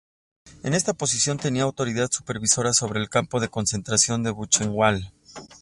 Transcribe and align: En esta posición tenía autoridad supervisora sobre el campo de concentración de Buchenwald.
En 0.63 0.73
esta 0.73 0.93
posición 0.95 1.37
tenía 1.37 1.61
autoridad 1.61 2.09
supervisora 2.11 2.73
sobre 2.73 2.99
el 2.99 3.07
campo 3.07 3.39
de 3.39 3.49
concentración 3.49 4.23
de 4.23 4.31
Buchenwald. 4.31 5.11